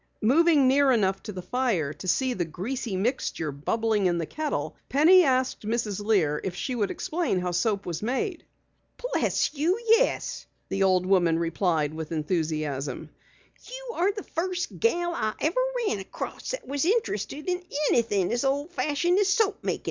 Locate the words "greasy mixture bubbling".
2.43-4.07